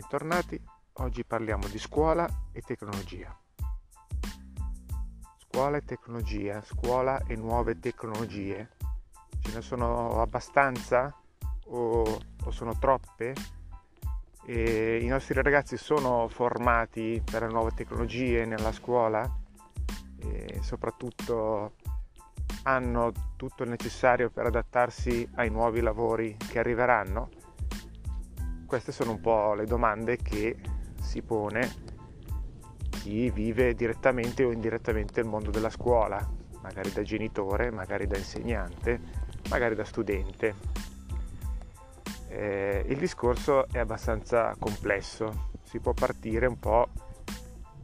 [0.00, 0.58] bentornati.
[0.94, 3.38] Oggi parliamo di scuola e tecnologia.
[5.36, 8.70] Scuola e tecnologia, scuola e nuove tecnologie.
[9.42, 11.14] Ce ne sono abbastanza
[11.66, 13.34] o, o sono troppe?
[14.46, 19.30] E I nostri ragazzi sono formati per le nuove tecnologie nella scuola
[20.18, 21.74] e soprattutto
[22.62, 27.39] hanno tutto il necessario per adattarsi ai nuovi lavori che arriveranno?
[28.70, 30.56] Queste sono un po' le domande che
[31.02, 31.68] si pone
[32.88, 36.24] chi vive direttamente o indirettamente il mondo della scuola,
[36.62, 39.00] magari da genitore, magari da insegnante,
[39.48, 40.54] magari da studente.
[42.28, 46.90] Eh, il discorso è abbastanza complesso, si può partire un po'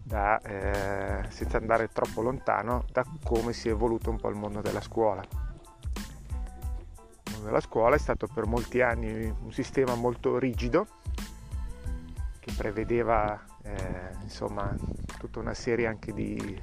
[0.05, 4.61] da, eh, senza andare troppo lontano da come si è evoluto un po' il mondo
[4.61, 5.46] della scuola
[7.47, 10.87] della scuola è stato per molti anni un sistema molto rigido
[12.41, 14.75] che prevedeva eh, insomma
[15.19, 16.63] tutta una serie anche di,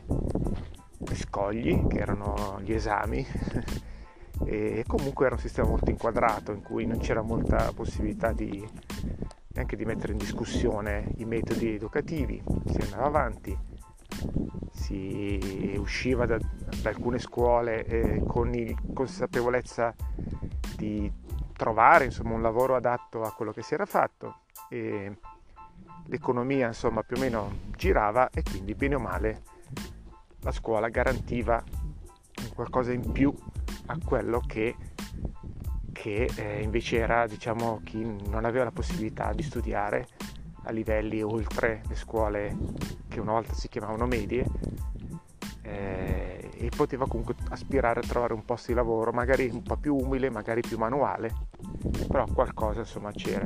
[0.97, 3.25] di scogli che erano gli esami
[4.45, 8.67] e comunque era un sistema molto inquadrato in cui non c'era molta possibilità di,
[9.53, 13.57] neanche di mettere in discussione i metodi educativi, si andava avanti,
[14.71, 19.93] si usciva da, da alcune scuole eh, con il, consapevolezza
[20.83, 21.11] di
[21.55, 25.17] trovare insomma, un lavoro adatto a quello che si era fatto e
[26.07, 29.41] l'economia insomma più o meno girava e quindi bene o male
[30.41, 31.63] la scuola garantiva
[32.53, 33.33] qualcosa in più
[33.87, 34.75] a quello che,
[35.93, 40.07] che eh, invece era diciamo chi non aveva la possibilità di studiare
[40.65, 42.55] a livelli oltre le scuole
[43.07, 44.45] che una volta si chiamavano medie
[45.61, 49.97] eh, e poteva comunque aspirare a trovare un posto di lavoro magari un po' più
[49.97, 51.29] umile, magari più manuale,
[52.07, 53.45] però qualcosa insomma c'era.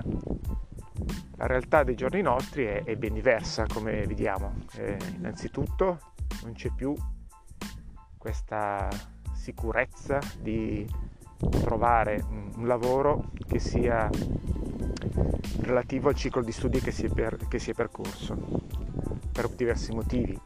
[1.38, 4.54] La realtà dei giorni nostri è, è ben diversa come vediamo.
[4.76, 6.00] Eh, innanzitutto
[6.44, 6.94] non c'è più
[8.18, 8.88] questa
[9.34, 10.88] sicurezza di
[11.62, 14.10] trovare un, lavoro che sia
[15.62, 18.36] relativo al ciclo di studi che si è, per, che si è percorso
[19.32, 20.40] per diversi motivi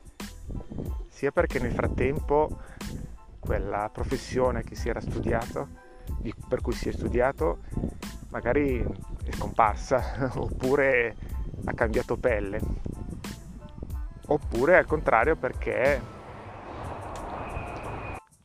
[1.22, 2.50] sia perché nel frattempo
[3.40, 5.68] quella professione che si era studiato,
[6.50, 7.60] per cui si è studiato,
[8.32, 8.84] magari
[9.24, 11.16] è scomparsa oppure
[11.66, 12.60] ha cambiato pelle,
[14.26, 16.02] oppure al contrario perché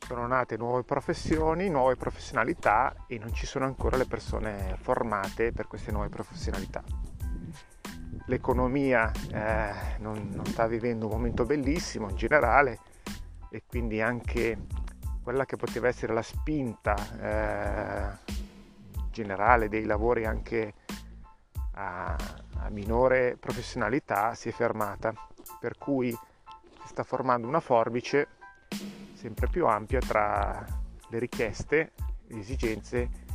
[0.05, 5.65] sono nate nuove professioni, nuove professionalità e non ci sono ancora le persone formate per
[5.65, 6.83] queste nuove professionalità
[8.27, 12.79] l'economia eh, non, non, sta vivendo un momento bellissimo in generale
[13.49, 14.57] e quindi anche
[15.23, 18.35] quella che poteva essere la spinta eh,
[19.11, 20.73] generale dei lavori anche
[21.73, 25.13] a, a minore professionalità si è fermata,
[25.59, 28.27] per cui si sta formando una forbice
[29.13, 30.65] sempre più ampia tra
[31.09, 31.93] le richieste,
[32.27, 33.25] le esigenze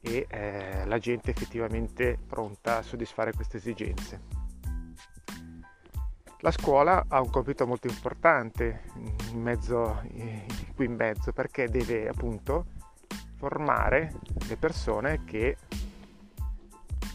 [0.00, 4.38] e eh, la gente effettivamente pronta a soddisfare queste esigenze.
[6.42, 8.84] La scuola ha un compito molto importante
[9.30, 10.02] in mezzo,
[10.74, 12.64] qui in mezzo perché deve appunto
[13.36, 14.14] formare
[14.48, 15.58] le persone che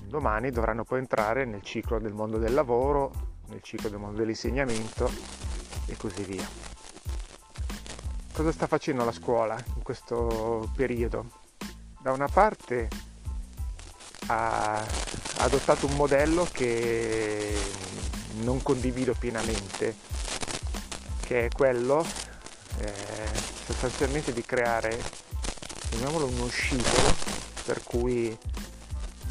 [0.07, 3.11] domani dovranno poi entrare nel ciclo del mondo del lavoro,
[3.47, 5.09] nel ciclo del mondo dell'insegnamento
[5.87, 6.47] e così via.
[8.31, 11.44] Cosa sta facendo la scuola in questo periodo?
[12.05, 12.87] Da una parte
[14.27, 14.85] ha
[15.37, 17.57] adottato un modello che
[18.43, 19.95] non condivido pienamente,
[21.21, 22.05] che è quello
[22.77, 22.93] eh,
[23.65, 25.01] sostanzialmente di creare,
[25.89, 27.15] chiamiamolo uno scivolo,
[27.63, 28.37] per cui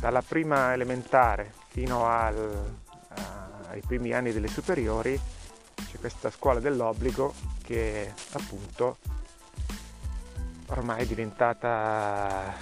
[0.01, 2.77] dalla prima elementare fino al,
[3.69, 5.17] ai primi anni delle superiori
[5.77, 8.97] c'è questa scuola dell'obbligo che appunto
[10.77, 12.53] ormai è diventata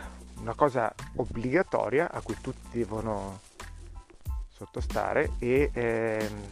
[0.41, 3.41] una cosa obbligatoria a cui tutti devono
[4.49, 6.43] sottostare e ehm,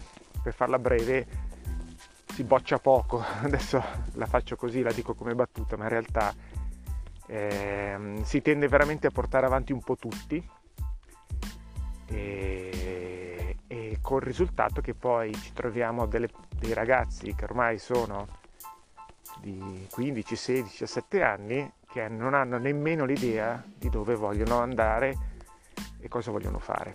[0.43, 1.27] per farla breve
[2.33, 3.83] si boccia poco, adesso
[4.15, 6.35] la faccio così, la dico come battuta, ma in realtà
[7.27, 10.49] ehm, si tende veramente a portare avanti un po' tutti.
[12.07, 16.29] E, e col risultato che poi ci troviamo delle,
[16.59, 18.40] dei ragazzi che ormai sono
[19.41, 25.17] di 15, 16, 17 anni che non hanno nemmeno l'idea di dove vogliono andare
[25.99, 26.95] e cosa vogliono fare.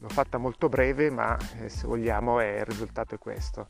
[0.00, 3.66] L'ho fatta molto breve, ma eh, se vogliamo è, il risultato è questo.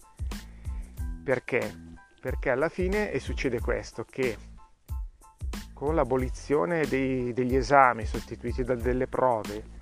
[1.23, 1.91] Perché?
[2.21, 4.37] Perché alla fine succede questo, che
[5.75, 9.81] con l'abolizione dei, degli esami sostituiti da delle prove,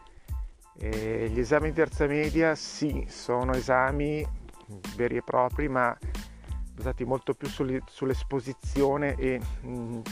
[0.78, 4.26] E gli esami di terza media sì, sono esami
[4.96, 5.96] veri e propri, ma
[6.80, 9.38] basati molto più sull'esposizione e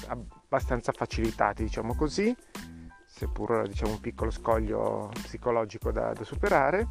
[0.09, 2.37] abbastanza facilitati, diciamo così,
[3.07, 6.89] seppur diciamo, un piccolo scoglio psicologico da, da superare.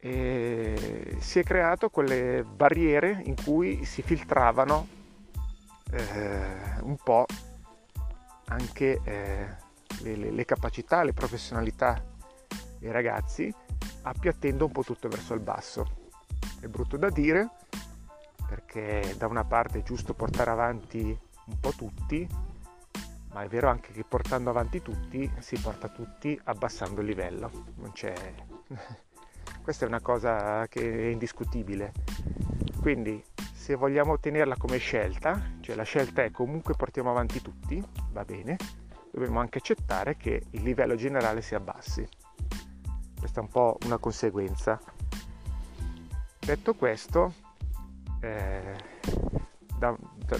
[0.00, 4.86] E si è creato quelle barriere in cui si filtravano
[5.90, 7.26] eh, un po'
[8.44, 9.46] anche eh,
[10.02, 12.00] le, le, le capacità, le professionalità
[12.78, 13.52] dei ragazzi,
[14.02, 16.06] appiattendo un po' tutto verso il basso.
[16.60, 17.50] È brutto da dire,
[18.48, 21.00] perché da una parte è giusto portare avanti
[21.44, 22.26] un po' tutti,
[23.32, 27.50] ma è vero anche che portando avanti tutti si porta tutti abbassando il livello.
[27.76, 28.14] Non c'è...
[29.62, 31.92] Questa è una cosa che è indiscutibile.
[32.80, 33.22] Quindi
[33.52, 38.56] se vogliamo tenerla come scelta, cioè la scelta è comunque portiamo avanti tutti, va bene,
[39.12, 42.08] dobbiamo anche accettare che il livello generale si abbassi.
[43.18, 44.80] Questa è un po' una conseguenza.
[46.38, 47.34] Detto questo,
[48.20, 48.76] eh,
[49.78, 49.96] da,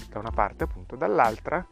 [0.09, 1.67] da, una parte appunto, dall'altra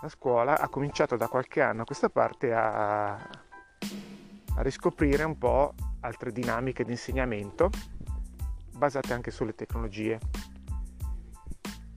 [0.00, 5.74] la scuola ha cominciato da qualche anno a questa parte a, a riscoprire un po'
[6.00, 7.70] altre dinamiche di insegnamento
[8.76, 10.18] basate anche sulle tecnologie.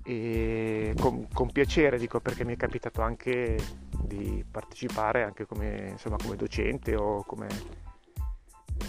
[0.04, 3.58] E con, con, piacere dico perché mi è capitato anche
[4.04, 7.48] di partecipare anche come, insomma, come docente o come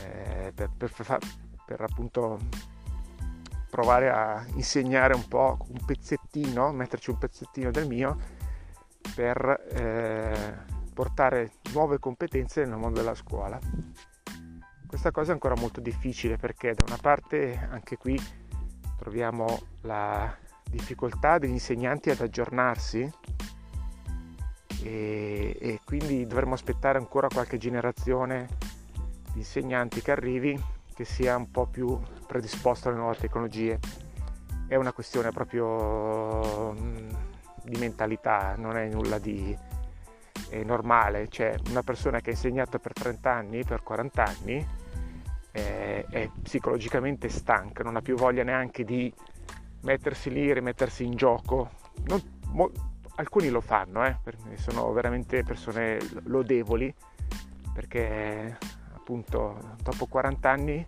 [0.04, 0.92] eh, per, per,
[1.66, 2.38] per appunto
[3.70, 8.16] provare a insegnare un po' un pezzettino, metterci un pezzettino del mio
[9.14, 13.58] per eh, portare nuove competenze nel mondo della scuola.
[14.86, 18.18] Questa cosa è ancora molto difficile perché da una parte anche qui
[18.96, 20.34] troviamo la
[20.68, 23.10] difficoltà degli insegnanti ad aggiornarsi
[24.82, 28.48] e, e quindi dovremo aspettare ancora qualche generazione
[29.32, 30.58] di insegnanti che arrivi
[30.98, 31.96] che sia un po' più
[32.26, 33.78] predisposto alle nuove tecnologie.
[34.66, 37.10] È una questione proprio mm,
[37.62, 39.56] di mentalità, non è nulla di
[40.48, 44.66] è normale, cioè una persona che ha insegnato per 30 anni, per 40 anni,
[45.52, 49.12] è, è psicologicamente stanca, non ha più voglia neanche di
[49.82, 51.70] mettersi lì, rimettersi in gioco.
[52.06, 52.72] Non, mo,
[53.14, 54.16] alcuni lo fanno, eh,
[54.56, 56.92] sono veramente persone lodevoli,
[57.72, 58.58] perché
[59.08, 60.86] appunto dopo 40 anni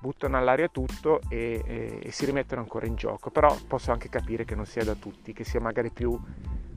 [0.00, 4.46] buttano all'aria tutto e, e, e, si rimettono ancora in gioco, però posso anche capire
[4.46, 6.18] che non sia da tutti, che sia magari più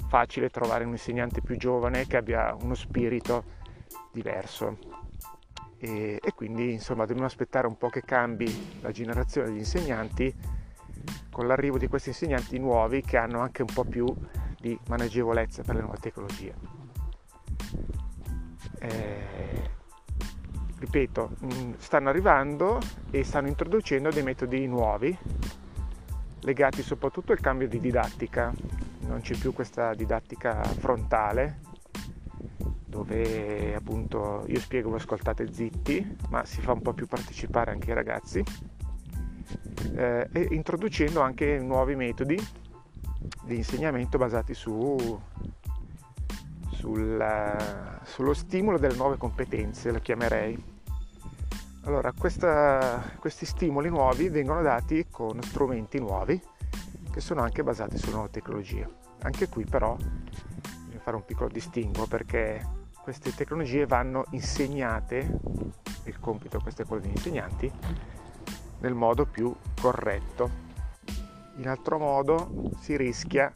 [0.08, 3.44] facile trovare un insegnante più giovane che abbia uno spirito
[4.12, 4.78] diverso.
[5.78, 10.34] E, e quindi insomma dobbiamo aspettare un po' che cambi la generazione degli insegnanti
[11.32, 14.06] con l'arrivo di questi insegnanti nuovi che hanno anche un po' più
[14.60, 16.56] di maneggevolezza per le nuove tecnologie.
[18.80, 19.47] Eh,
[20.80, 22.80] ripeto, mm, stanno arrivando
[23.12, 25.18] e stanno introducendo dei metodi nuovi
[26.42, 28.54] legati soprattutto al cambio di didattica.
[29.02, 31.60] Non c'è più questa didattica frontale
[32.86, 37.92] dove appunto io spiego voi ascoltate zitti, ma si fa un po' più partecipare anche
[37.92, 38.44] i ragazzi
[39.96, 42.38] eh, e introducendo anche nuovi metodi
[43.44, 45.20] di insegnamento basati su
[46.78, 50.76] sul, sullo stimolo delle nuove competenze, lo chiamerei.
[51.86, 56.40] Allora, questa, questi stimoli nuovi vengono dati con strumenti nuovi
[57.12, 58.88] che sono anche basati su nuove tecnologie.
[59.24, 62.64] Anche qui però bisogna fare un piccolo distinguo perché
[63.02, 65.40] queste tecnologie vanno insegnate,
[66.04, 67.72] il compito questo è quello degli insegnanti,
[68.80, 70.66] nel modo più corretto.
[71.56, 73.52] In altro modo si rischia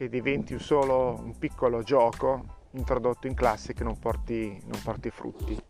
[0.00, 5.62] che diventi solo un piccolo gioco introdotto in classe che non porti, non porti frutti.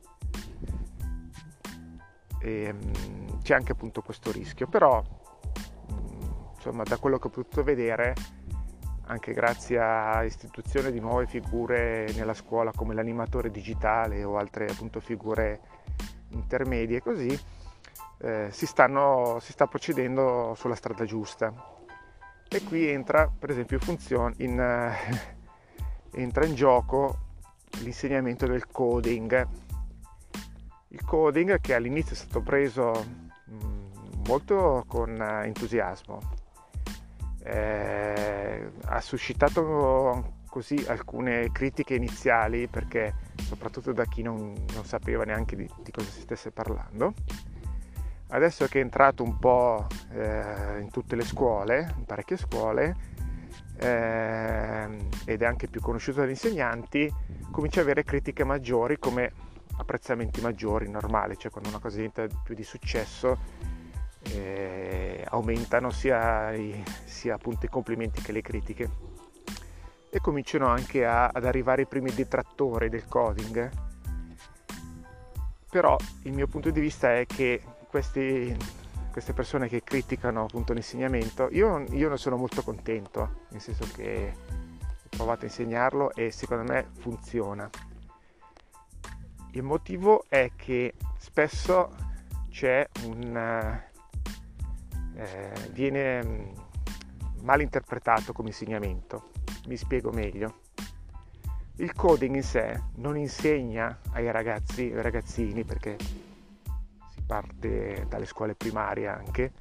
[2.39, 5.03] E, um, c'è anche appunto questo rischio, però
[5.89, 8.15] um, insomma da quello che ho potuto vedere
[9.07, 15.01] anche grazie a istituzione di nuove figure nella scuola come l'animatore digitale o altre appunto
[15.01, 15.61] figure
[16.29, 17.37] intermedie così
[18.19, 21.79] eh, si, stanno, si sta procedendo sulla strada giusta
[22.53, 25.39] e qui entra per esempio funzione in, eh,
[26.19, 27.19] entra in gioco
[27.83, 29.47] l'insegnamento del coding.
[30.89, 32.91] Il coding che all'inizio è stato preso
[33.45, 36.19] mh, mm, molto con eh, entusiasmo.
[37.43, 43.15] Eh, ha suscitato così alcune critiche iniziali perché
[43.45, 47.15] soprattutto da chi non, non sapeva neanche di, di cosa si stesse parlando
[48.31, 52.95] Adesso che è entrato un po' eh, in tutte le scuole, in parecchie scuole,
[53.79, 54.89] eh,
[55.25, 57.13] ed è anche più conosciuto dagli insegnanti,
[57.51, 59.33] comincia ad avere critiche maggiori come
[59.79, 63.39] apprezzamenti maggiori, normale, cioè quando una cosa diventa più di successo
[64.23, 68.91] eh, aumentano sia, i, sia appunto i complimenti che le critiche
[70.11, 73.71] e cominciano anche a, ad arrivare i primi detrattori del coding.
[75.71, 78.57] Però il mio punto di vista è che questi,
[79.11, 84.33] queste persone che criticano appunto l'insegnamento, io, io non sono molto contento, nel senso che
[84.39, 87.69] ho provato a insegnarlo e secondo me funziona.
[89.53, 91.93] Il motivo è che spesso
[92.49, 93.83] c'è un...
[95.15, 96.49] Eh, viene mm,
[97.43, 99.31] mal interpretato come insegnamento
[99.67, 100.61] mi spiego meglio.
[101.77, 105.97] Il coding in sé non insegna ai ragazzi, ai ragazzini, perché
[107.31, 109.53] parte dalle scuole primarie anche,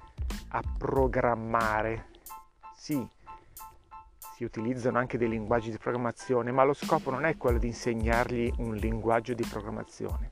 [0.49, 2.07] a programmare.
[2.75, 3.07] Sì,
[4.33, 8.51] si utilizzano anche dei linguaggi di programmazione, ma lo scopo non è quello di insegnargli
[8.57, 10.31] un linguaggio di programmazione.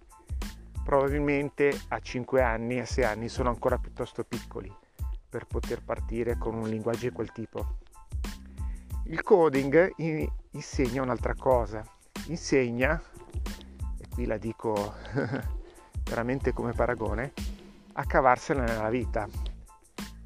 [0.84, 4.74] Probabilmente a 5 anni, a 6 anni sono ancora piuttosto piccoli
[5.29, 7.77] per poter partire con un linguaggio di quel tipo.
[9.03, 9.94] Il coding
[10.53, 11.84] insegna un'altra cosa,
[12.29, 13.00] insegna,
[14.00, 14.96] e qui la dico
[16.08, 17.34] veramente come paragone,
[17.94, 19.28] a cavarsela nella vita,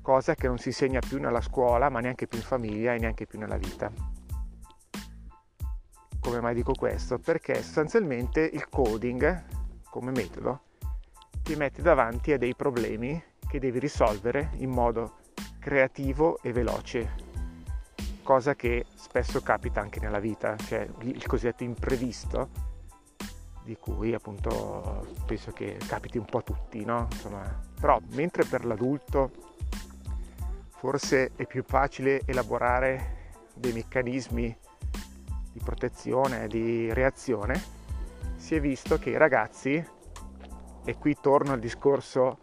[0.01, 3.25] cosa che non si insegna più nella scuola, ma neanche più in famiglia e neanche
[3.25, 3.91] più nella vita.
[6.19, 7.17] Come mai dico questo?
[7.17, 9.43] Perché sostanzialmente il coding
[9.89, 10.61] come metodo
[11.41, 15.17] ti mette davanti a dei problemi che devi risolvere in modo
[15.59, 17.29] creativo e veloce
[18.23, 22.49] cosa che spesso capita anche nella vita, cioè il cosiddetto imprevisto,
[23.63, 27.07] di cui appunto penso che capiti un po' a tutti, no?
[27.11, 29.31] Insomma, però mentre per l'adulto
[30.69, 33.19] forse è più facile elaborare
[33.53, 34.57] dei meccanismi
[35.51, 37.61] di protezione, di reazione,
[38.35, 39.83] si è visto che i ragazzi,
[40.83, 42.39] e qui torno al discorso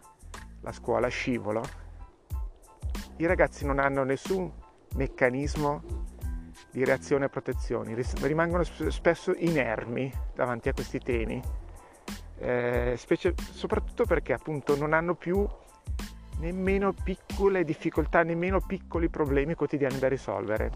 [0.60, 1.62] la scuola scivolo,
[3.16, 4.52] i ragazzi non hanno nessun
[4.94, 5.98] meccanismo
[6.70, 11.42] di reazione e protezione, rimangono spesso inermi davanti a questi temi,
[12.38, 15.46] eh, specie, soprattutto perché appunto non hanno più
[16.38, 20.70] nemmeno piccole difficoltà, nemmeno piccoli problemi quotidiani da risolvere.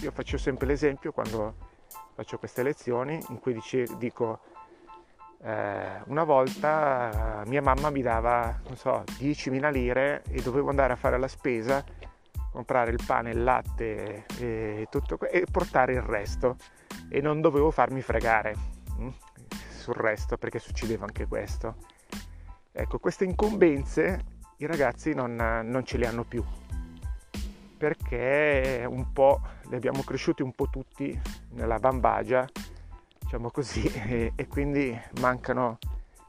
[0.00, 1.70] Io faccio sempre l'esempio quando
[2.14, 4.40] faccio queste lezioni in cui dice, dico
[5.42, 10.96] eh, una volta mia mamma mi dava, non so, 10.000 lire e dovevo andare a
[10.96, 11.84] fare la spesa
[12.52, 16.56] comprare il pane, il latte e, tutto, e portare il resto.
[17.08, 18.54] E non dovevo farmi fregare
[18.98, 19.08] mm,
[19.70, 21.76] sul resto perché succedeva anche questo.
[22.70, 24.24] Ecco, queste incombenze
[24.58, 26.44] i ragazzi non, non ce le hanno più.
[27.76, 31.18] Perché un po' le abbiamo cresciuti un po' tutti
[31.50, 32.46] nella bambagia,
[33.18, 35.78] diciamo così, e, e quindi mancano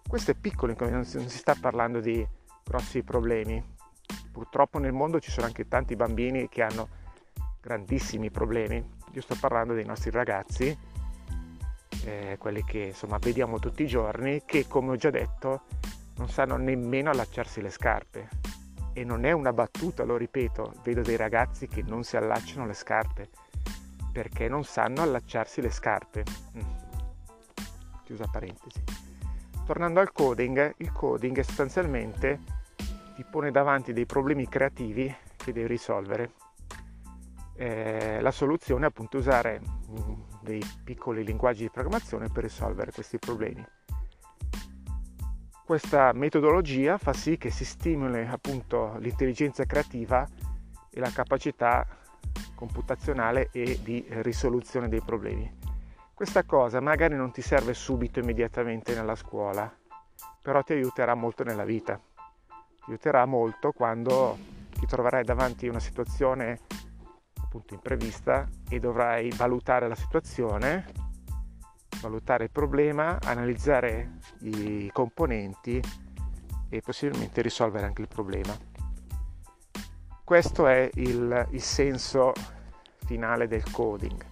[0.08, 2.26] queste piccole, si, non si sta parlando di
[2.64, 3.62] grossi problemi,
[4.34, 6.90] purtroppo nel mondo ci sono anche tanti bambini che hanno
[7.62, 8.84] grandissimi problemi.
[9.12, 10.76] Io sto parlando dei nostri ragazzi,
[12.06, 15.62] eh, quelli che insomma vediamo tutti i giorni, che come ho già detto
[16.18, 18.30] non sanno nemmeno allacciarsi le scarpe.
[18.92, 22.74] E non è una battuta, lo ripeto, vedo dei ragazzi che non si allacciano le
[22.74, 23.30] scarpe
[24.12, 26.24] perché non sanno allacciarsi le scarpe.
[26.58, 26.62] Mm.
[28.04, 28.84] Chiusa parentesi.
[29.66, 32.53] Tornando al coding, il coding è sostanzialmente
[33.14, 36.32] ti pone davanti dei problemi creativi che devi risolvere.
[37.56, 43.20] Eh, la soluzione è appunto usare mm, dei piccoli linguaggi di programmazione per risolvere questi
[43.20, 43.64] problemi.
[45.64, 50.28] Questa metodologia fa sì che si stimoli appunto l'intelligenza creativa
[50.90, 51.86] e la capacità
[52.56, 55.60] computazionale e di risoluzione dei problemi.
[56.14, 59.72] Questa cosa magari non ti serve subito immediatamente nella scuola,
[60.42, 62.00] però ti aiuterà molto nella vita
[62.88, 64.38] aiuterà molto quando
[64.72, 66.60] ti troverai davanti a una situazione
[67.42, 70.86] appunto imprevista e dovrai valutare la situazione,
[72.02, 75.82] valutare il problema, analizzare i componenti
[76.70, 78.58] e possibilmente risolvere anche il problema.
[80.24, 82.34] Questo è il, il senso
[83.06, 84.26] finale del coding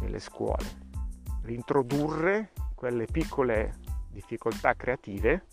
[0.00, 0.64] nelle scuole,
[1.42, 3.74] rintrodurre quelle piccole
[4.10, 5.46] difficoltà creative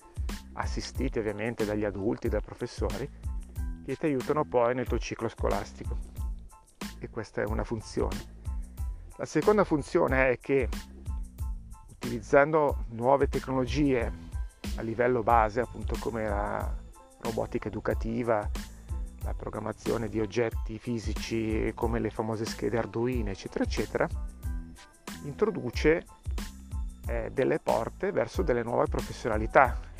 [0.53, 3.09] assistiti ovviamente dagli adulti, dai professori,
[3.85, 5.97] che ti aiutano poi nel tuo ciclo scolastico.
[6.99, 8.31] E questa è una funzione.
[9.17, 10.67] La seconda funzione è che
[11.89, 14.11] utilizzando nuove tecnologie
[14.75, 16.75] a livello base, appunto come la
[17.21, 18.49] robotica educativa,
[19.23, 24.07] la programmazione di oggetti fisici come le famose schede Arduino, eccetera, eccetera,
[25.23, 26.05] introduce
[27.07, 29.91] eh, delle porte verso delle nuove professionalità.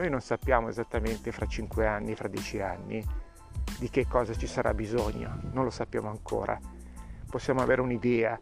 [0.00, 3.04] Noi non sappiamo esattamente fra 5 anni, fra 10 anni
[3.78, 6.58] di che cosa ci sarà bisogno, non lo sappiamo ancora.
[7.28, 8.40] Possiamo avere un'idea,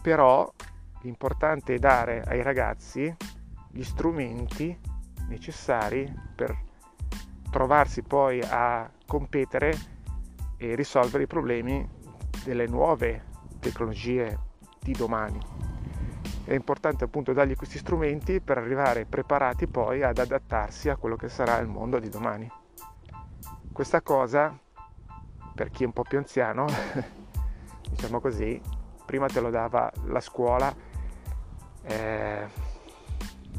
[0.00, 0.50] però
[1.02, 3.14] l'importante è dare ai ragazzi
[3.70, 4.74] gli strumenti
[5.28, 6.58] necessari per
[7.50, 9.76] trovarsi poi a competere
[10.56, 11.86] e risolvere i problemi
[12.44, 13.24] delle nuove
[13.58, 14.38] tecnologie
[14.80, 15.69] di domani.
[16.50, 21.28] È importante appunto dargli questi strumenti per arrivare preparati poi ad adattarsi a quello che
[21.28, 22.50] sarà il mondo di domani.
[23.72, 24.58] Questa cosa,
[25.54, 26.66] per chi è un po' più anziano,
[27.88, 28.60] diciamo così,
[29.06, 30.74] prima te lo dava la scuola
[31.84, 32.48] eh,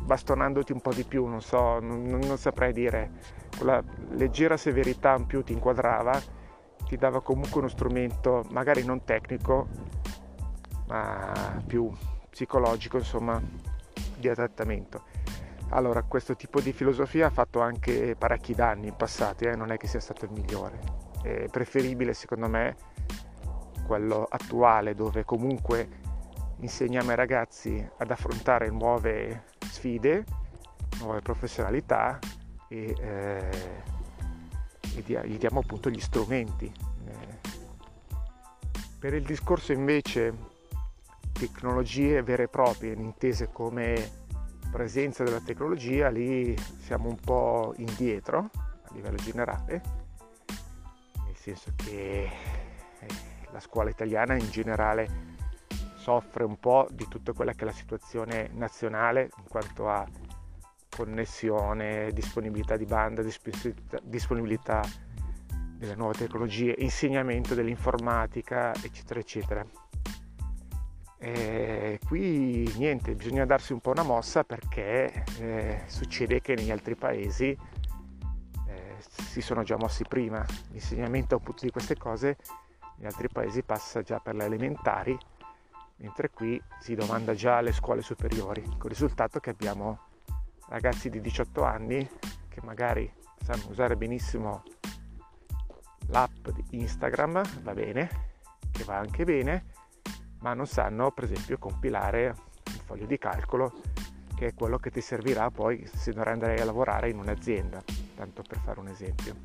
[0.03, 3.12] bastonandoti un po' di più, non so, non, non saprei dire,
[3.55, 6.21] quella leggera severità in più ti inquadrava,
[6.86, 9.69] ti dava comunque uno strumento magari non tecnico,
[10.88, 11.89] ma più
[12.31, 13.39] psicologico, insomma,
[14.17, 15.03] di adattamento.
[15.69, 19.55] Allora, questo tipo di filosofia ha fatto anche parecchi danni in passato, eh?
[19.55, 20.79] non è che sia stato il migliore.
[21.21, 22.75] È preferibile, secondo me,
[23.85, 26.00] quello attuale, dove comunque
[26.59, 30.25] insegniamo ai ragazzi ad affrontare nuove sfide,
[31.00, 32.19] nuove professionalità
[32.67, 33.50] e, eh,
[34.95, 36.71] e gli diamo appunto gli strumenti.
[37.05, 37.39] Eh.
[39.00, 40.50] Per il discorso invece
[41.48, 44.19] tecnologie vere e proprie, intese come
[44.69, 49.81] presenza della tecnologia, lì siamo un po' indietro a livello generale,
[51.25, 52.29] nel senso che
[53.00, 53.07] eh,
[53.51, 55.29] la scuola italiana in generale
[55.95, 60.07] soffre un po' di tutta quella che è la situazione nazionale in quanto a
[60.89, 63.24] connessione, disponibilità di banda,
[64.03, 64.81] disponibilità
[65.75, 69.65] delle nuove tecnologie, insegnamento dell'informatica, eccetera, eccetera.
[71.23, 76.96] E qui niente, bisogna darsi un po' una mossa perché eh, succede che negli altri
[76.96, 77.55] paesi
[78.67, 80.43] eh, si sono già mossi prima.
[80.72, 82.37] L'insegnamento appunto di queste cose
[82.96, 85.15] negli altri paesi passa già per le elementari,
[85.98, 90.00] mentre qui si domanda già alle scuole superiori, con il risultato che abbiamo
[90.69, 92.09] ragazzi di 18 anni
[92.50, 94.63] che magari sanno usare benissimo
[96.07, 98.09] l'app di Instagram, va bene,
[98.72, 99.65] che va anche bene,
[100.41, 102.35] ma non sanno per esempio compilare
[102.67, 103.73] un foglio di calcolo
[104.35, 107.83] che è quello che ti servirà poi se dovrai andare a lavorare in un'azienda,
[108.15, 109.35] tanto per fare un esempio.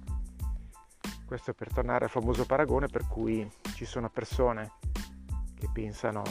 [1.27, 4.73] Questo per tornare al famoso paragone per cui ci sono persone
[5.55, 6.23] che pensano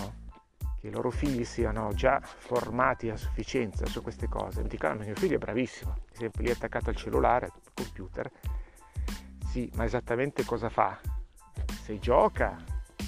[0.80, 4.64] che i loro figli siano già formati a sufficienza su queste cose.
[4.64, 8.32] Mi dicono, ah, mio figlio è bravissimo, è sempre lì attaccato al cellulare, al computer.
[9.48, 11.00] Sì, ma esattamente cosa fa?
[11.84, 12.64] Se gioca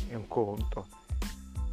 [0.08, 0.88] è un conto,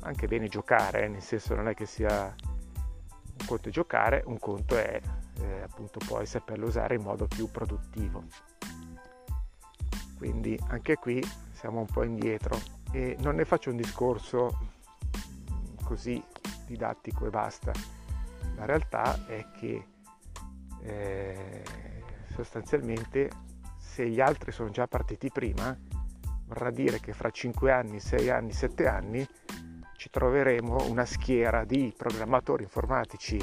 [0.04, 4.38] anche bene giocare, eh, nel senso non è che sia un conto è giocare, un
[4.38, 5.00] conto è
[5.40, 8.24] eh, appunto poi saperlo usare in modo più produttivo.
[10.16, 12.58] Quindi anche qui siamo un po' indietro
[12.92, 14.72] e non ne faccio un discorso
[15.82, 16.22] così
[16.66, 17.72] didattico e basta.
[18.56, 19.86] La realtà è che
[20.82, 21.62] eh,
[22.32, 23.30] sostanzialmente
[23.76, 25.76] se gli altri sono già partiti prima,
[26.46, 29.26] vorrà dire che fra 5 anni, 6 anni, 7 anni
[30.04, 33.38] ci troveremo una schiera di programmatori informatici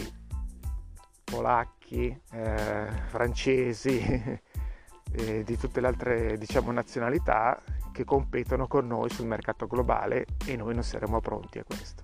[1.24, 3.97] polacchi, eh, francesi,
[5.12, 7.60] eh, di tutte le altre diciamo, nazionalità
[7.91, 12.04] che competono con noi sul mercato globale e noi non saremo pronti a questo.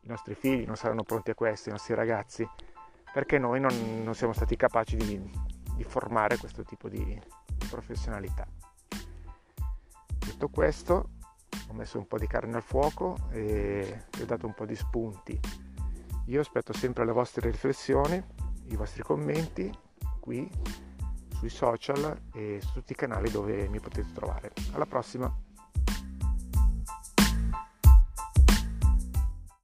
[0.00, 2.44] I nostri figli non saranno pronti a questo, i nostri ragazzi,
[3.12, 5.30] perché noi non, non siamo stati capaci di,
[5.76, 7.22] di, formare questo tipo di,
[7.70, 8.48] professionalità.
[10.26, 11.10] Detto questo,
[11.68, 15.38] ho messo un po' di carne al fuoco e ho dato un po' di spunti.
[16.26, 18.22] Io aspetto sempre le vostre riflessioni,
[18.66, 19.70] i vostri commenti
[20.20, 20.50] qui
[21.34, 24.52] sui social e su tutti i canali dove mi potete trovare.
[24.72, 25.47] Alla prossima!